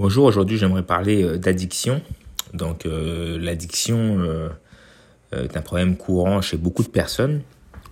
Bonjour, 0.00 0.24
aujourd'hui 0.24 0.56
j'aimerais 0.56 0.82
parler 0.82 1.22
euh, 1.22 1.36
d'addiction. 1.36 2.00
Donc 2.54 2.86
euh, 2.86 3.38
l'addiction 3.38 3.98
euh, 4.20 4.48
est 5.30 5.58
un 5.58 5.60
problème 5.60 5.98
courant 5.98 6.40
chez 6.40 6.56
beaucoup 6.56 6.82
de 6.82 6.88
personnes. 6.88 7.42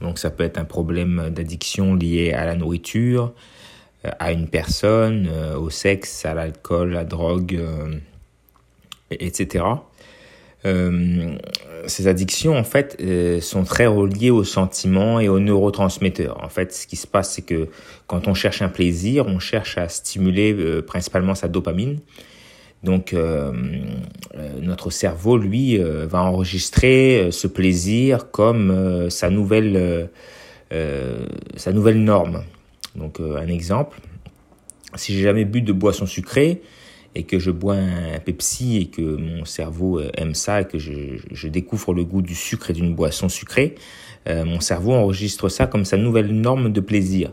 Donc 0.00 0.18
ça 0.18 0.30
peut 0.30 0.42
être 0.42 0.56
un 0.56 0.64
problème 0.64 1.28
d'addiction 1.28 1.94
lié 1.94 2.32
à 2.32 2.46
la 2.46 2.54
nourriture, 2.54 3.34
à 4.04 4.32
une 4.32 4.48
personne, 4.48 5.28
au 5.58 5.68
sexe, 5.68 6.24
à 6.24 6.32
l'alcool, 6.32 6.92
à 6.92 7.00
la 7.00 7.04
drogue, 7.04 7.60
etc. 9.10 9.64
Euh, 10.66 11.36
ces 11.86 12.08
addictions, 12.08 12.56
en 12.56 12.64
fait, 12.64 12.96
euh, 13.00 13.40
sont 13.40 13.64
très 13.64 13.86
reliées 13.86 14.30
aux 14.30 14.44
sentiments 14.44 15.20
et 15.20 15.28
aux 15.28 15.38
neurotransmetteurs. 15.38 16.42
En 16.42 16.48
fait, 16.48 16.72
ce 16.72 16.86
qui 16.86 16.96
se 16.96 17.06
passe, 17.06 17.34
c'est 17.34 17.42
que 17.42 17.68
quand 18.06 18.26
on 18.26 18.34
cherche 18.34 18.62
un 18.62 18.68
plaisir, 18.68 19.26
on 19.26 19.38
cherche 19.38 19.78
à 19.78 19.88
stimuler 19.88 20.52
euh, 20.52 20.82
principalement 20.82 21.34
sa 21.34 21.48
dopamine. 21.48 22.00
Donc, 22.84 23.12
notre 24.62 24.90
cerveau, 24.90 25.36
lui, 25.36 25.78
va 25.78 26.22
enregistrer 26.22 27.30
ce 27.32 27.48
plaisir 27.48 28.30
comme 28.30 29.10
sa 29.10 29.30
nouvelle, 29.30 30.08
sa 30.70 31.72
nouvelle 31.72 32.04
norme. 32.04 32.44
Donc, 32.94 33.18
un 33.18 33.48
exemple, 33.48 33.98
si 34.94 35.12
j'ai 35.12 35.22
jamais 35.22 35.44
bu 35.44 35.60
de 35.60 35.72
boisson 35.72 36.06
sucrée, 36.06 36.62
et 37.18 37.24
que 37.24 37.40
je 37.40 37.50
bois 37.50 37.74
un 37.74 38.20
Pepsi 38.20 38.76
et 38.76 38.86
que 38.86 39.02
mon 39.02 39.44
cerveau 39.44 39.98
euh, 39.98 40.08
aime 40.16 40.36
ça 40.36 40.60
et 40.60 40.64
que 40.66 40.78
je, 40.78 41.48
découvre 41.48 41.92
le 41.92 42.04
goût 42.04 42.22
du 42.22 42.36
sucre 42.36 42.70
et 42.70 42.72
d'une 42.72 42.94
boisson 42.94 43.28
sucrée, 43.28 43.74
euh, 44.28 44.44
mon 44.44 44.60
cerveau 44.60 44.92
enregistre 44.92 45.48
ça 45.48 45.66
comme 45.66 45.84
sa 45.84 45.96
nouvelle 45.96 46.30
norme 46.30 46.72
de 46.72 46.80
plaisir. 46.80 47.32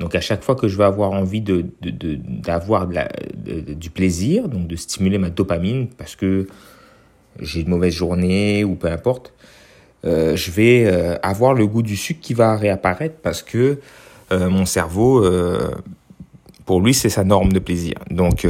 Donc 0.00 0.14
à 0.14 0.22
chaque 0.22 0.42
fois 0.42 0.54
que 0.54 0.66
je 0.66 0.78
vais 0.78 0.84
avoir 0.84 1.10
envie 1.10 1.42
de 1.42 1.66
d'avoir 1.82 2.88
du 2.88 3.90
plaisir, 3.90 4.48
donc 4.48 4.66
de 4.66 4.76
stimuler 4.76 5.18
ma 5.18 5.28
dopamine 5.28 5.88
parce 5.88 6.16
que 6.16 6.46
j'ai 7.38 7.60
une 7.60 7.68
mauvaise 7.68 7.92
journée 7.92 8.64
ou 8.64 8.76
peu 8.76 8.88
importe, 8.88 9.34
euh, 10.06 10.34
je 10.36 10.50
vais 10.50 10.86
avoir 11.22 11.52
le 11.52 11.66
goût 11.66 11.82
du 11.82 11.96
sucre 11.96 12.20
qui 12.22 12.32
va 12.32 12.56
réapparaître 12.56 13.16
parce 13.22 13.42
que 13.42 13.78
mon 14.30 14.64
cerveau 14.64 15.22
pour 16.64 16.80
lui, 16.80 16.94
c'est 16.94 17.08
sa 17.08 17.24
norme 17.24 17.52
de 17.52 17.58
plaisir. 17.58 17.94
Donc, 18.10 18.46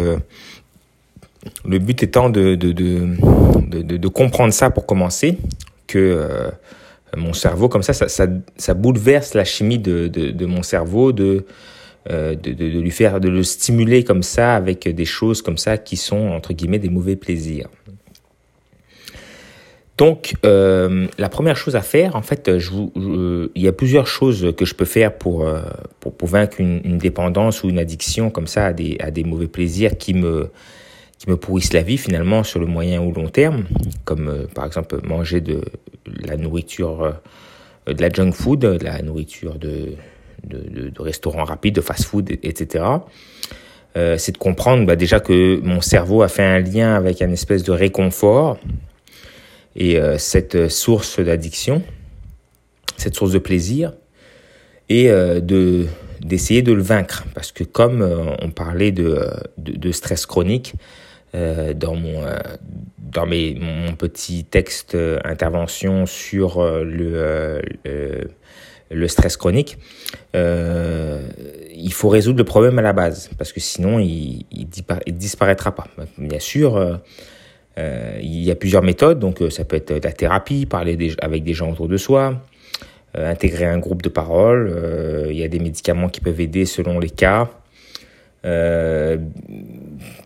le 1.64 1.78
but 1.78 2.02
étant 2.02 2.30
de, 2.30 2.54
de, 2.54 2.72
de, 2.72 3.96
de, 3.96 4.08
comprendre 4.08 4.52
ça 4.52 4.70
pour 4.70 4.86
commencer, 4.86 5.38
que 5.86 5.98
euh, 5.98 6.50
mon 7.16 7.32
cerveau, 7.32 7.68
comme 7.68 7.82
ça, 7.82 7.92
ça, 7.92 8.26
ça, 8.56 8.74
bouleverse 8.74 9.34
la 9.34 9.44
chimie 9.44 9.78
de, 9.78 10.08
de, 10.08 10.46
mon 10.46 10.62
cerveau, 10.62 11.12
de, 11.12 11.44
euh, 12.10 12.34
de, 12.34 12.52
de, 12.52 12.80
lui 12.80 12.90
faire, 12.90 13.20
de 13.20 13.28
le 13.28 13.42
stimuler 13.42 14.04
comme 14.04 14.22
ça 14.22 14.54
avec 14.54 14.88
des 14.88 15.04
choses 15.04 15.42
comme 15.42 15.58
ça 15.58 15.78
qui 15.78 15.96
sont, 15.96 16.28
entre 16.28 16.52
guillemets, 16.52 16.78
des 16.78 16.88
mauvais 16.88 17.16
plaisirs. 17.16 17.68
Donc, 19.98 20.34
euh, 20.46 21.06
la 21.18 21.28
première 21.28 21.56
chose 21.56 21.76
à 21.76 21.82
faire, 21.82 22.16
en 22.16 22.22
fait, 22.22 22.58
je, 22.58 22.70
je, 22.96 23.50
il 23.54 23.62
y 23.62 23.68
a 23.68 23.72
plusieurs 23.72 24.06
choses 24.06 24.52
que 24.56 24.64
je 24.64 24.74
peux 24.74 24.86
faire 24.86 25.14
pour, 25.14 25.46
pour, 26.00 26.14
pour 26.14 26.28
vaincre 26.28 26.60
une, 26.60 26.80
une, 26.84 26.98
dépendance 26.98 27.62
ou 27.62 27.68
une 27.68 27.78
addiction 27.78 28.30
comme 28.30 28.46
ça 28.46 28.66
à 28.66 28.72
des, 28.72 28.96
à 29.00 29.10
des 29.10 29.22
mauvais 29.22 29.48
plaisirs 29.48 29.98
qui 29.98 30.14
me, 30.14 30.50
qui 31.22 31.30
me 31.30 31.36
pourrissent 31.36 31.72
la 31.72 31.82
vie 31.82 31.98
finalement 31.98 32.42
sur 32.42 32.58
le 32.58 32.66
moyen 32.66 33.00
ou 33.00 33.12
long 33.12 33.28
terme, 33.28 33.64
comme 34.04 34.28
euh, 34.28 34.46
par 34.52 34.66
exemple 34.66 34.98
manger 35.06 35.40
de 35.40 35.60
la 36.04 36.36
nourriture, 36.36 37.16
euh, 37.88 37.92
de 37.92 38.02
la 38.02 38.08
junk 38.08 38.32
food, 38.32 38.58
de 38.58 38.84
la 38.84 39.00
nourriture 39.02 39.56
de, 39.56 39.94
de, 40.42 40.88
de, 40.88 41.00
restaurants 41.00 41.44
rapides, 41.44 41.76
de 41.76 41.80
fast-food, 41.80 42.28
etc. 42.42 42.84
Euh, 43.96 44.18
c'est 44.18 44.32
de 44.32 44.38
comprendre 44.38 44.84
bah, 44.84 44.96
déjà 44.96 45.20
que 45.20 45.60
mon 45.62 45.80
cerveau 45.80 46.22
a 46.22 46.28
fait 46.28 46.42
un 46.42 46.58
lien 46.58 46.96
avec 46.96 47.22
un 47.22 47.30
espèce 47.30 47.62
de 47.62 47.70
réconfort 47.70 48.58
et 49.76 49.98
cette 50.18 50.68
source 50.68 51.18
d'addiction, 51.18 51.82
cette 52.98 53.14
source 53.14 53.32
de 53.32 53.38
plaisir, 53.38 53.94
et 54.90 55.08
de 55.08 55.86
d'essayer 56.20 56.60
de 56.60 56.74
le 56.74 56.82
vaincre 56.82 57.24
parce 57.34 57.52
que 57.52 57.64
comme 57.64 58.06
on 58.42 58.50
parlait 58.50 58.92
de, 58.92 59.30
de 59.56 59.92
stress 59.92 60.26
chronique 60.26 60.74
dans 61.34 61.94
mon 61.94 62.24
dans 62.98 63.26
mes 63.26 63.54
mon 63.54 63.94
petit 63.94 64.44
texte 64.44 64.96
intervention 65.24 66.06
sur 66.06 66.62
le 66.62 67.62
le 68.92 69.08
stress 69.08 69.36
chronique, 69.36 69.78
euh, 70.36 71.26
il 71.74 71.92
faut 71.92 72.08
résoudre 72.08 72.38
le 72.38 72.44
problème 72.44 72.78
à 72.78 72.82
la 72.82 72.92
base, 72.92 73.30
parce 73.38 73.52
que 73.52 73.60
sinon 73.60 73.98
il, 73.98 74.44
il, 74.50 74.68
disparaîtra 75.16 75.74
pas. 75.74 75.86
Bien 76.18 76.38
sûr, 76.38 76.76
euh, 77.78 78.18
il 78.20 78.42
y 78.42 78.50
a 78.50 78.54
plusieurs 78.54 78.82
méthodes, 78.82 79.18
donc 79.18 79.40
euh, 79.40 79.50
ça 79.50 79.64
peut 79.64 79.76
être 79.76 80.04
la 80.04 80.12
thérapie, 80.12 80.66
parler 80.66 81.14
avec 81.20 81.42
des 81.42 81.54
gens 81.54 81.72
autour 81.72 81.88
de 81.88 81.96
soi, 81.96 82.42
euh, 83.16 83.30
intégrer 83.30 83.64
un 83.64 83.78
groupe 83.78 84.02
de 84.02 84.08
parole. 84.08 84.70
Euh, 84.74 85.26
il 85.30 85.36
y 85.36 85.44
a 85.44 85.48
des 85.48 85.58
médicaments 85.58 86.08
qui 86.08 86.20
peuvent 86.20 86.40
aider 86.40 86.66
selon 86.66 86.98
les 86.98 87.10
cas. 87.10 87.48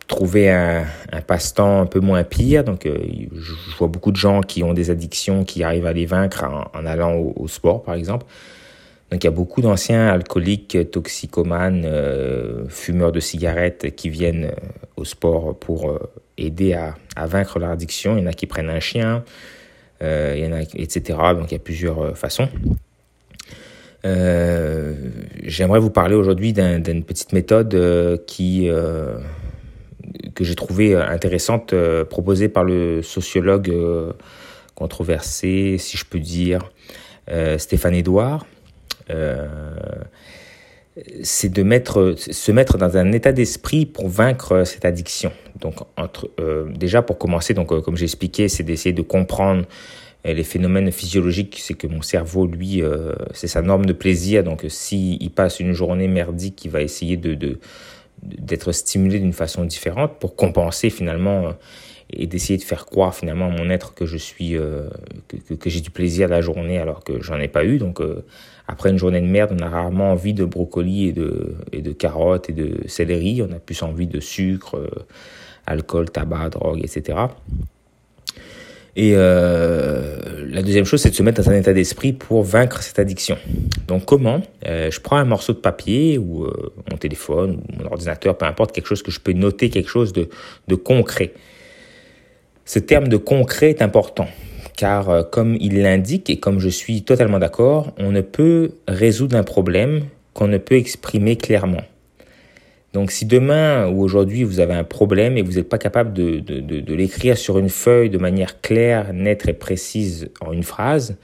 Trouver 0.06 0.50
un, 0.50 0.84
un 1.12 1.20
passe-temps 1.20 1.80
un 1.82 1.86
peu 1.86 2.00
moins 2.00 2.24
pire. 2.24 2.64
Donc, 2.64 2.86
je 2.86 3.76
vois 3.76 3.88
beaucoup 3.88 4.12
de 4.12 4.16
gens 4.16 4.40
qui 4.40 4.62
ont 4.62 4.72
des 4.72 4.90
addictions, 4.90 5.44
qui 5.44 5.62
arrivent 5.62 5.86
à 5.86 5.92
les 5.92 6.06
vaincre 6.06 6.44
en, 6.44 6.86
allant 6.86 7.14
au, 7.14 7.48
sport, 7.48 7.82
par 7.82 7.94
exemple. 7.94 8.26
Donc, 9.10 9.22
il 9.22 9.26
y 9.26 9.28
a 9.28 9.32
beaucoup 9.32 9.62
d'anciens 9.62 10.08
alcooliques, 10.08 10.90
toxicomanes, 10.90 11.86
fumeurs 12.68 13.12
de 13.12 13.20
cigarettes 13.20 13.94
qui 13.94 14.08
viennent 14.08 14.52
au 14.96 15.04
sport 15.04 15.56
pour 15.58 15.98
aider 16.38 16.74
à, 16.74 16.94
à, 17.16 17.26
vaincre 17.26 17.58
leur 17.58 17.70
addiction. 17.70 18.16
Il 18.16 18.22
y 18.22 18.26
en 18.26 18.30
a 18.30 18.32
qui 18.32 18.46
prennent 18.46 18.70
un 18.70 18.80
chien, 18.80 19.24
euh, 20.02 20.34
il 20.36 20.44
y 20.44 20.46
en 20.46 20.52
a, 20.52 20.62
etc. 20.62 21.18
Donc 21.34 21.50
il 21.50 21.54
y 21.54 21.56
a 21.56 21.60
plusieurs 21.60 22.00
euh, 22.00 22.14
façons. 22.14 22.48
Euh, 24.04 24.94
J'aimerais 25.42 25.80
vous 25.80 25.90
parler 25.90 26.14
aujourd'hui 26.14 26.52
d'une 26.52 27.02
petite 27.02 27.32
méthode 27.32 27.74
euh, 27.74 28.16
qui 28.26 28.68
euh, 28.68 29.16
que 30.36 30.44
j'ai 30.44 30.54
trouvé 30.54 30.94
intéressante, 30.94 31.72
euh, 31.72 32.04
proposée 32.04 32.48
par 32.48 32.62
le 32.62 33.02
sociologue 33.02 33.74
controversé, 34.76 35.78
si 35.78 35.96
je 35.96 36.04
peux 36.04 36.20
dire, 36.20 36.60
Stéphane 37.58 37.94
Edouard 37.94 38.46
c'est 41.22 41.52
de 41.52 41.62
mettre, 41.62 42.14
se 42.16 42.52
mettre 42.52 42.78
dans 42.78 42.96
un 42.96 43.12
état 43.12 43.32
d'esprit 43.32 43.86
pour 43.86 44.08
vaincre 44.08 44.64
cette 44.64 44.84
addiction. 44.84 45.32
Donc, 45.60 45.76
euh, 46.40 46.66
déjà 46.74 47.02
pour 47.02 47.18
commencer, 47.18 47.54
donc 47.54 47.72
euh, 47.72 47.80
comme 47.80 47.96
j'ai 47.96 48.04
expliqué, 48.04 48.48
c'est 48.48 48.62
d'essayer 48.62 48.94
de 48.94 49.02
comprendre 49.02 49.64
euh, 50.26 50.32
les 50.32 50.44
phénomènes 50.44 50.90
physiologiques. 50.90 51.58
C'est 51.60 51.74
que 51.74 51.86
mon 51.86 52.02
cerveau, 52.02 52.46
lui, 52.46 52.82
euh, 52.82 53.12
c'est 53.32 53.48
sa 53.48 53.62
norme 53.62 53.84
de 53.84 53.92
plaisir. 53.92 54.42
Donc, 54.42 54.64
s'il 54.68 55.22
il 55.22 55.30
passe 55.30 55.60
une 55.60 55.72
journée 55.72 56.08
merdique, 56.08 56.64
il 56.64 56.70
va 56.70 56.80
essayer 56.80 57.16
de 57.16 57.58
d'être 58.22 58.72
stimulé 58.72 59.18
d'une 59.18 59.32
façon 59.32 59.64
différente 59.64 60.18
pour 60.18 60.36
compenser 60.36 60.90
finalement 60.90 61.54
et 62.10 62.26
d'essayer 62.26 62.58
de 62.58 62.62
faire 62.62 62.86
croire 62.86 63.14
finalement 63.14 63.46
à 63.46 63.50
mon 63.50 63.68
être 63.70 63.94
que 63.94 64.06
je 64.06 64.16
suis 64.16 64.56
euh, 64.56 64.88
que, 65.28 65.54
que, 65.54 65.70
j'ai 65.70 65.80
du 65.80 65.90
plaisir 65.90 66.28
la 66.28 66.40
journée 66.40 66.78
alors 66.78 67.02
que 67.02 67.20
j'en 67.22 67.38
ai 67.38 67.48
pas 67.48 67.64
eu. 67.64 67.78
Donc 67.78 68.00
euh, 68.00 68.24
après 68.68 68.90
une 68.90 68.98
journée 68.98 69.20
de 69.20 69.26
merde 69.26 69.56
on 69.58 69.62
a 69.62 69.68
rarement 69.68 70.12
envie 70.12 70.34
de 70.34 70.44
brocoli 70.44 71.08
et 71.08 71.12
de 71.12 71.56
et 71.72 71.82
de 71.82 71.92
carottes 71.92 72.48
et 72.50 72.52
de 72.52 72.86
céleri. 72.86 73.42
On 73.42 73.52
a 73.52 73.58
plus 73.58 73.82
envie 73.82 74.06
de 74.06 74.20
sucre 74.20 74.76
euh, 74.76 74.88
alcool 75.66 76.10
tabac 76.10 76.50
drogue 76.50 76.80
etc 76.82 77.18
et 78.96 79.12
euh, 79.14 80.16
la 80.48 80.62
deuxième 80.62 80.86
chose, 80.86 81.02
c'est 81.02 81.10
de 81.10 81.14
se 81.14 81.22
mettre 81.22 81.42
dans 81.42 81.50
un 81.50 81.54
état 81.54 81.74
d'esprit 81.74 82.14
pour 82.14 82.42
vaincre 82.42 82.82
cette 82.82 82.98
addiction. 82.98 83.36
Donc 83.86 84.06
comment 84.06 84.40
euh, 84.66 84.90
Je 84.90 85.00
prends 85.00 85.18
un 85.18 85.26
morceau 85.26 85.52
de 85.52 85.58
papier 85.58 86.16
ou 86.16 86.44
euh, 86.44 86.72
mon 86.90 86.96
téléphone 86.96 87.60
ou 87.60 87.82
mon 87.82 87.90
ordinateur, 87.90 88.38
peu 88.38 88.46
importe, 88.46 88.72
quelque 88.72 88.86
chose 88.86 89.02
que 89.02 89.10
je 89.10 89.20
peux 89.20 89.32
noter, 89.32 89.68
quelque 89.68 89.90
chose 89.90 90.14
de, 90.14 90.30
de 90.68 90.74
concret. 90.74 91.34
Ce 92.64 92.78
terme 92.78 93.08
de 93.08 93.18
concret 93.18 93.68
est 93.68 93.82
important, 93.82 94.28
car 94.76 95.10
euh, 95.10 95.22
comme 95.22 95.58
il 95.60 95.82
l'indique 95.82 96.30
et 96.30 96.40
comme 96.40 96.58
je 96.58 96.70
suis 96.70 97.02
totalement 97.02 97.38
d'accord, 97.38 97.92
on 97.98 98.12
ne 98.12 98.22
peut 98.22 98.70
résoudre 98.88 99.36
un 99.36 99.44
problème 99.44 100.04
qu'on 100.32 100.48
ne 100.48 100.58
peut 100.58 100.76
exprimer 100.76 101.36
clairement. 101.36 101.82
Donc 102.92 103.10
si 103.10 103.26
demain 103.26 103.88
ou 103.88 104.02
aujourd'hui 104.02 104.42
vous 104.42 104.60
avez 104.60 104.74
un 104.74 104.84
problème 104.84 105.36
et 105.36 105.42
vous 105.42 105.52
n'êtes 105.52 105.68
pas 105.68 105.78
capable 105.78 106.12
de, 106.12 106.38
de, 106.40 106.60
de, 106.60 106.94
l'écrire 106.94 107.36
sur 107.36 107.58
une 107.58 107.68
feuille 107.68 108.10
de 108.10 108.18
manière 108.18 108.60
claire, 108.60 109.12
nette 109.12 109.46
et 109.48 109.52
précise 109.52 110.30
en 110.40 110.52
une 110.52 110.62
phrase, 110.62 111.16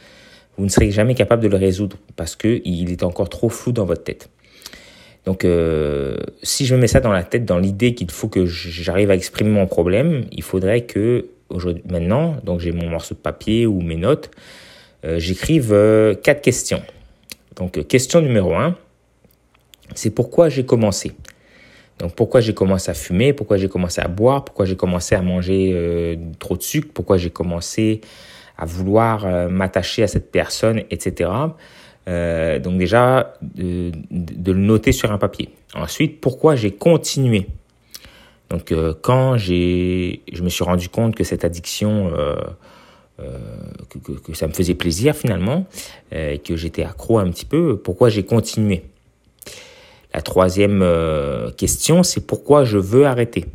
vous 0.58 0.64
ne 0.64 0.70
serez 0.70 0.90
jamais 0.90 1.14
capable 1.14 1.42
de 1.42 1.48
le 1.48 1.56
résoudre 1.56 1.96
parce 2.16 2.36
qu'il 2.36 2.90
est 2.90 3.02
encore 3.02 3.28
trop 3.28 3.48
flou 3.48 3.72
dans 3.72 3.86
votre 3.86 4.04
tête. 4.04 4.28
Donc, 5.24 5.44
euh, 5.44 6.16
si 6.42 6.66
je 6.66 6.74
me 6.74 6.80
mets 6.80 6.88
ça 6.88 7.00
dans 7.00 7.12
la 7.12 7.22
tête, 7.22 7.44
dans 7.44 7.58
l'idée 7.58 7.94
qu'il 7.94 8.10
faut 8.10 8.28
que 8.28 8.44
j'arrive 8.44 9.10
à 9.10 9.14
exprimer 9.14 9.50
mon 9.50 9.66
problème, 9.66 10.24
il 10.32 10.42
faudrait 10.42 10.82
que 10.82 11.26
aujourd'hui, 11.48 11.82
maintenant, 11.88 12.36
donc 12.42 12.60
j'ai 12.60 12.72
mon 12.72 12.88
morceau 12.88 13.14
de 13.14 13.20
papier 13.20 13.66
ou 13.66 13.80
mes 13.80 13.96
notes, 13.96 14.30
euh, 15.04 15.18
j'écrive 15.18 15.72
euh, 15.72 16.14
quatre 16.14 16.42
questions. 16.42 16.82
Donc, 17.56 17.86
question 17.86 18.20
numéro 18.20 18.54
un, 18.54 18.76
c'est 19.94 20.10
pourquoi 20.10 20.48
j'ai 20.48 20.64
commencé? 20.64 21.12
Donc 22.02 22.14
pourquoi 22.14 22.42
j'ai 22.42 22.52
commencé 22.52 22.90
à 22.90 22.94
fumer, 22.94 23.32
pourquoi 23.32 23.56
j'ai 23.56 23.68
commencé 23.68 24.02
à 24.02 24.08
boire, 24.08 24.44
pourquoi 24.44 24.66
j'ai 24.66 24.76
commencé 24.76 25.14
à 25.14 25.22
manger 25.22 26.18
trop 26.38 26.58
de 26.58 26.62
sucre, 26.62 26.88
pourquoi 26.92 27.16
j'ai 27.16 27.30
commencé 27.30 28.02
à 28.58 28.66
vouloir 28.66 29.48
m'attacher 29.48 30.02
à 30.02 30.08
cette 30.08 30.30
personne, 30.30 30.82
etc. 30.90 31.30
donc 32.06 32.76
déjà, 32.78 33.34
de, 33.40 33.92
le 34.10 34.58
noter 34.58 34.92
sur 34.92 35.12
un 35.12 35.18
papier. 35.18 35.50
Ensuite, 35.74 36.20
pourquoi 36.20 36.56
j'ai 36.56 36.72
continué? 36.72 37.46
Donc 38.52 38.70
euh, 38.70 38.92
quand 39.00 39.38
je 39.38 40.42
me 40.42 40.48
suis 40.50 40.62
rendu 40.62 40.90
compte 40.90 41.14
que 41.14 41.24
cette 41.24 41.42
addiction, 41.42 42.12
euh, 42.14 42.36
euh, 43.20 43.38
que, 43.88 44.12
que, 44.12 44.34
ça 44.34 44.46
me 44.46 44.52
faisait 44.52 44.74
plaisir 44.74 45.16
finalement, 45.16 45.64
et 46.12 46.38
que 46.38 46.54
j'étais 46.54 46.84
accro 46.84 47.18
un 47.18 47.30
petit 47.30 47.46
peu, 47.46 47.78
pourquoi 47.78 48.10
j'ai 48.10 48.24
continué? 48.24 48.84
La 50.14 50.22
troisième 50.22 50.84
question, 51.56 52.02
c'est 52.02 52.26
pourquoi 52.26 52.64
je 52.64 52.78
veux 52.78 53.06
arrêter? 53.06 53.46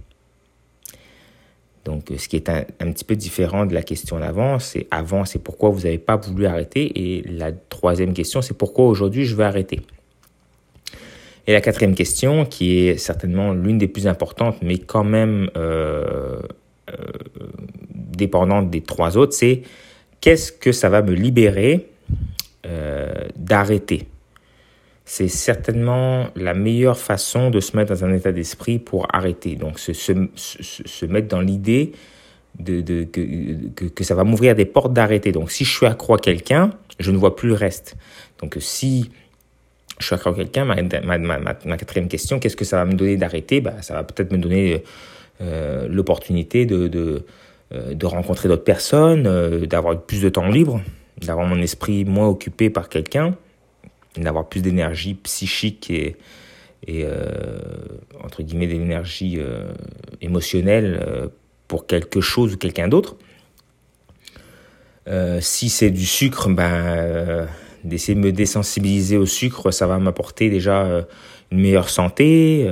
Donc, 1.87 2.11
ce 2.17 2.27
qui 2.27 2.35
est 2.35 2.49
un, 2.49 2.91
petit 2.91 3.05
peu 3.05 3.15
différent 3.15 3.65
de 3.65 3.73
la 3.73 3.81
question 3.81 4.19
d'avant, 4.19 4.59
c'est 4.59 4.87
avant, 4.91 5.23
c'est 5.23 5.39
pourquoi 5.39 5.69
vous 5.69 5.83
n'avez 5.83 5.97
pas 5.97 6.17
voulu 6.17 6.45
arrêter, 6.45 6.91
et 6.99 7.21
la 7.21 7.53
troisième 7.53 8.13
question, 8.13 8.41
c'est 8.41 8.57
pourquoi 8.57 8.87
aujourd'hui 8.87 9.23
je 9.23 9.35
veux 9.35 9.45
arrêter? 9.45 9.79
Et 11.47 11.53
la 11.53 11.61
quatrième 11.61 11.95
question, 11.95 12.45
qui 12.45 12.79
est 12.79 12.97
certainement 12.97 13.53
l'une 13.53 13.77
des 13.77 13.87
plus 13.87 14.05
importantes, 14.05 14.57
mais 14.61 14.79
quand 14.79 15.05
même 15.05 15.49
euh, 15.55 16.41
euh, 16.89 16.95
dépendante 17.95 18.69
des 18.69 18.81
trois 18.81 19.15
autres, 19.15 19.31
c'est 19.31 19.61
qu'est-ce 20.19 20.51
que 20.51 20.73
ça 20.73 20.89
va 20.89 21.01
me 21.01 21.13
libérer 21.13 21.87
euh, 22.65 23.13
d'arrêter? 23.37 24.07
C'est 25.09 25.29
certainement 25.29 26.27
la 26.35 26.53
meilleure 26.53 26.97
façon 26.97 27.49
de 27.49 27.61
se 27.61 27.77
mettre 27.77 27.93
dans 27.93 28.03
un 28.03 28.11
état 28.11 28.33
d'esprit 28.33 28.77
pour 28.77 29.07
arrêter. 29.15 29.55
Donc, 29.55 29.79
se, 29.79 29.93
se, 29.93 30.11
se 30.35 31.05
mettre 31.05 31.29
dans 31.29 31.39
l'idée 31.39 31.93
de, 32.59 32.81
de 32.81 33.05
que, 33.05 33.85
que, 33.85 34.03
ça 34.03 34.15
va 34.15 34.25
m'ouvrir 34.25 34.53
des 34.53 34.65
portes 34.65 34.91
d'arrêter. 34.91 35.31
Donc, 35.31 35.49
si 35.49 35.63
je 35.63 35.73
suis 35.73 35.85
accro 35.85 36.15
à 36.15 36.17
quelqu'un, 36.17 36.71
je 36.99 37.11
ne 37.11 37.17
vois 37.17 37.37
plus 37.37 37.47
le 37.47 37.53
reste. 37.53 37.95
Donc, 38.41 38.57
si 38.59 39.09
je 39.97 40.05
suis 40.07 40.13
accro 40.13 40.31
à 40.31 40.33
quelqu'un, 40.33 40.65
ma, 40.65 40.75
ma, 40.75 41.17
ma, 41.17 41.39
ma, 41.39 41.77
quatrième 41.77 42.09
question, 42.09 42.37
qu'est-ce 42.39 42.57
que 42.57 42.65
ça 42.65 42.75
va 42.75 42.83
me 42.83 42.93
donner 42.93 43.15
d'arrêter? 43.15 43.61
Bah, 43.61 43.75
Ça 43.81 43.93
va 43.93 44.03
peut-être 44.03 44.33
me 44.33 44.37
donner 44.37 44.83
euh, 45.39 45.87
l'opportunité 45.87 46.65
de, 46.65 46.89
de, 46.89 47.23
euh, 47.73 47.93
de, 47.93 48.05
rencontrer 48.05 48.49
d'autres 48.49 48.65
personnes, 48.65 49.25
euh, 49.25 49.67
d'avoir 49.67 50.01
plus 50.01 50.21
de 50.21 50.27
temps 50.27 50.49
libre, 50.49 50.81
d'avoir 51.25 51.47
mon 51.47 51.61
esprit 51.61 52.03
moins 52.03 52.27
occupé 52.27 52.69
par 52.69 52.89
quelqu'un, 52.89 53.37
d'avoir 54.15 54.47
plus 54.47 54.61
d'énergie 54.61 55.13
psychique 55.15 55.89
et, 55.89 56.15
euh, 56.89 57.59
entre 58.23 58.43
guillemets 58.43 58.67
d'énergie 58.67 59.37
euh, 59.39 59.71
émotionnelle 60.21 60.99
euh, 61.05 61.27
pour 61.67 61.85
quelque 61.85 62.21
chose 62.21 62.53
ou 62.53 62.57
quelqu'un 62.57 62.87
d'autre. 62.87 63.15
si 65.41 65.69
c'est 65.69 65.89
du 65.91 66.05
sucre, 66.05 66.49
ben 66.49 67.47
d'essayer 67.83 68.15
de 68.15 68.19
me 68.19 68.31
désensibiliser 68.31 69.17
au 69.17 69.25
sucre, 69.25 69.71
ça 69.71 69.87
va 69.87 69.97
m'apporter 69.99 70.49
déjà 70.49 71.05
une 71.51 71.59
meilleure 71.59 71.89
santé, 71.89 72.69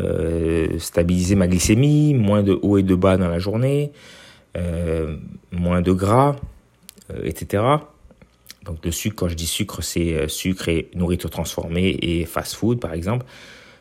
stabiliser 0.80 1.36
ma 1.36 1.48
glycémie, 1.48 2.14
moins 2.14 2.44
de 2.44 2.58
hauts 2.62 2.78
et 2.78 2.84
de 2.84 2.96
bas 2.96 3.18
dans 3.18 3.30
la 3.30 3.40
journée, 3.40 3.92
moins 5.52 5.82
de 5.82 5.92
gras, 5.92 6.36
etc. 7.24 7.64
Donc 8.66 8.84
le 8.84 8.92
sucre, 8.92 9.16
quand 9.16 9.28
je 9.30 9.36
dis 9.36 9.48
sucre, 9.48 9.82
c'est 9.82 10.28
sucre 10.28 10.70
et 10.70 10.90
nourriture 10.96 11.30
transformée 11.30 11.98
et 12.02 12.26
fast-food 12.26 12.80
par 12.80 12.94
exemple. 12.94 13.26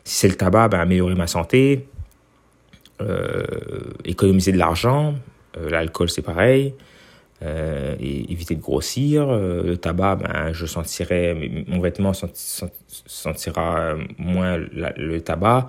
Si 0.03 0.15
c'est 0.15 0.27
le 0.27 0.35
tabac, 0.35 0.69
ben, 0.69 0.79
améliorer 0.79 1.15
ma 1.15 1.27
santé, 1.27 1.87
économiser 4.05 4.51
de 4.51 4.57
l'argent, 4.57 5.15
l'alcool 5.59 6.09
c'est 6.09 6.21
pareil, 6.21 6.73
euh, 7.43 7.95
et 7.99 8.31
éviter 8.31 8.55
de 8.55 8.61
grossir. 8.61 9.27
Euh, 9.29 9.63
le 9.63 9.77
tabac, 9.77 10.17
ben, 10.17 10.53
je 10.53 10.65
sentirai, 10.65 11.65
mon 11.67 11.79
vêtement 11.79 12.13
sentira 12.13 13.95
moins 14.17 14.57
le 14.57 15.19
tabac. 15.19 15.67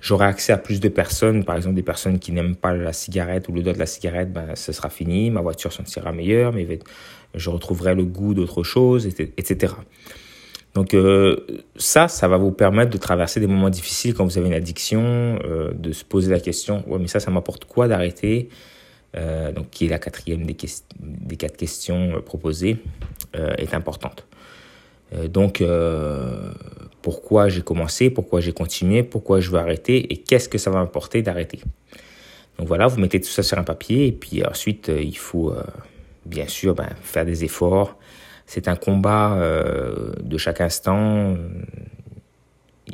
J'aurai 0.00 0.26
accès 0.26 0.52
à 0.52 0.58
plus 0.58 0.80
de 0.80 0.88
personnes, 0.88 1.44
par 1.44 1.56
exemple 1.56 1.76
des 1.76 1.82
personnes 1.82 2.18
qui 2.18 2.32
n'aiment 2.32 2.56
pas 2.56 2.74
la 2.74 2.92
cigarette 2.92 3.48
ou 3.48 3.52
l'odeur 3.52 3.72
de 3.72 3.78
la 3.78 3.86
cigarette, 3.86 4.32
ben, 4.32 4.54
ce 4.54 4.70
sera 4.72 4.90
fini. 4.90 5.30
Ma 5.30 5.40
voiture 5.40 5.72
sentira 5.72 6.12
meilleure, 6.12 6.52
je 7.34 7.50
retrouverai 7.50 7.94
le 7.94 8.04
goût 8.04 8.34
d'autre 8.34 8.62
chose, 8.62 9.06
etc. 9.06 9.74
Donc 10.74 10.92
euh, 10.92 11.36
ça, 11.76 12.08
ça 12.08 12.28
va 12.28 12.36
vous 12.36 12.50
permettre 12.50 12.90
de 12.90 12.98
traverser 12.98 13.40
des 13.40 13.46
moments 13.46 13.70
difficiles 13.70 14.12
quand 14.12 14.24
vous 14.24 14.38
avez 14.38 14.48
une 14.48 14.54
addiction, 14.54 15.38
euh, 15.44 15.72
de 15.72 15.92
se 15.92 16.04
poser 16.04 16.30
la 16.30 16.40
question, 16.40 16.84
ouais 16.88 16.98
mais 16.98 17.06
ça, 17.06 17.20
ça 17.20 17.30
m'apporte 17.30 17.64
quoi 17.64 17.86
d'arrêter? 17.86 18.48
Euh, 19.16 19.52
donc 19.52 19.70
qui 19.70 19.86
est 19.86 19.88
la 19.88 19.98
quatrième 19.98 20.44
des, 20.44 20.54
quatre 20.54 21.56
questions 21.56 22.16
euh, 22.16 22.20
proposées, 22.20 22.78
euh, 23.36 23.54
est 23.58 23.74
importante. 23.74 24.26
donc, 25.28 25.62
pourquoi 27.02 27.48
j'ai 27.48 27.62
commencé, 27.62 28.10
pourquoi 28.10 28.40
j'ai 28.40 28.52
continué, 28.52 29.04
pourquoi 29.04 29.38
je 29.38 29.50
veux 29.50 29.58
arrêter 29.58 30.12
et 30.12 30.16
qu'est-ce 30.16 30.48
que 30.48 30.58
ça 30.58 30.70
va 30.70 30.80
m'apporter 30.80 31.22
d'arrêter? 31.22 31.60
Donc 32.58 32.66
voilà, 32.66 32.88
vous 32.88 32.98
mettez 32.98 33.20
tout 33.20 33.28
ça 33.28 33.44
sur 33.44 33.58
un 33.58 33.62
papier 33.62 34.06
et 34.06 34.12
puis 34.12 34.44
ensuite, 34.44 34.88
il 34.88 35.16
faut 35.16 35.54
bien 36.24 36.48
sûr 36.48 36.74
ben, 36.74 36.88
faire 37.02 37.24
des 37.24 37.44
efforts. 37.44 37.96
C'est 38.46 38.66
un 38.66 38.74
combat 38.74 39.38
de 40.20 40.38
chaque 40.38 40.60
instant 40.60 41.36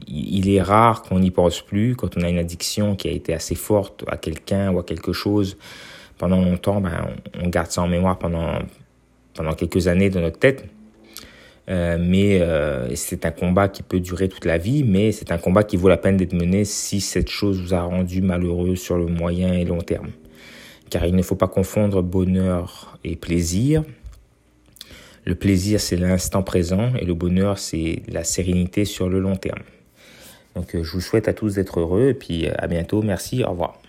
il 0.06 0.50
est 0.50 0.62
rare 0.62 1.02
qu'on 1.02 1.20
n'y 1.20 1.31
pense 1.31 1.62
plus 1.62 1.96
quand 1.96 2.16
on 2.16 2.23
a 2.23 2.28
une 2.28 2.38
addiction 2.38 2.96
qui 2.96 3.08
a 3.08 3.12
été 3.12 3.32
assez 3.32 3.55
forte 3.55 4.05
à 4.08 4.16
quelqu'un 4.16 4.73
ou 4.73 4.78
à 4.78 4.84
quelque 4.84 5.12
chose 5.12 5.56
pendant 6.20 6.43
longtemps, 6.43 6.82
ben, 6.82 7.08
on 7.43 7.49
garde 7.49 7.70
ça 7.70 7.81
en 7.81 7.88
mémoire 7.88 8.19
pendant, 8.19 8.58
pendant 9.32 9.55
quelques 9.55 9.88
années 9.88 10.11
dans 10.11 10.20
notre 10.20 10.38
tête. 10.38 10.67
Euh, 11.70 11.96
mais 11.99 12.43
euh, 12.43 12.94
c'est 12.94 13.25
un 13.25 13.31
combat 13.31 13.69
qui 13.69 13.82
peut 13.82 14.00
durer 14.00 14.28
toute 14.28 14.44
la 14.44 14.58
vie, 14.58 14.84
mais 14.84 15.12
c'est 15.12 15.32
un 15.32 15.38
combat 15.38 15.64
qui 15.64 15.78
vaut 15.78 15.88
la 15.88 15.96
peine 15.96 16.19
d'être 16.19 16.34
mené 16.34 16.67
si 16.67 17.00
cette 17.00 17.31
chose 17.31 17.62
vous 17.62 17.72
a 17.72 17.81
rendu 17.81 18.20
malheureux 18.20 18.76
sur 18.76 18.99
le 18.99 19.06
moyen 19.06 19.55
et 19.55 19.64
long 19.64 19.81
terme. 19.81 20.11
Car 20.90 21.06
il 21.06 21.17
ne 21.17 21.22
faut 21.22 21.37
pas 21.37 21.49
confondre 21.49 22.02
bonheur 22.02 22.99
et 23.02 23.16
plaisir. 23.16 23.82
Le 25.25 25.34
plaisir, 25.34 25.81
c'est 25.81 25.96
l'instant 25.96 26.43
présent 26.43 26.93
et 27.00 27.06
le 27.06 27.14
bonheur, 27.14 27.58
c'est 27.58 28.02
la 28.08 28.25
sérénité 28.25 28.84
sur 28.84 29.08
le 29.08 29.20
long 29.20 29.37
terme. 29.37 29.62
Donc, 30.55 30.75
euh, 30.75 30.82
je 30.82 30.93
vous 30.93 31.00
souhaite 31.00 31.28
à 31.28 31.32
tous 31.32 31.55
d'être 31.55 31.81
heureux 31.81 32.08
et 32.08 32.14
puis 32.14 32.46
à 32.46 32.66
bientôt. 32.66 33.00
Merci, 33.00 33.43
au 33.43 33.52
revoir. 33.52 33.81